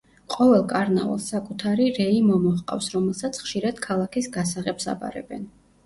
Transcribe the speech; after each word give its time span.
ყოველ 0.35 0.63
კარნავალს 0.71 1.27
საკუთარი 1.33 1.85
რეი 1.99 2.17
მომო 2.31 2.55
ჰყავს, 2.63 2.91
რომელსაც 2.97 3.41
ხშირად 3.45 3.87
ქალაქის 3.87 4.35
გასაღებს 4.41 4.95
აბარებენ. 4.99 5.51